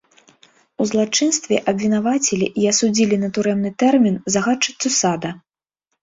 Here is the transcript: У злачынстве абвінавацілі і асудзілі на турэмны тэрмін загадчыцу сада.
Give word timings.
У 0.83 0.85
злачынстве 0.91 1.57
абвінавацілі 1.71 2.47
і 2.61 2.65
асудзілі 2.71 3.19
на 3.25 3.29
турэмны 3.35 3.71
тэрмін 3.83 4.17
загадчыцу 4.37 4.87
сада. 5.01 5.29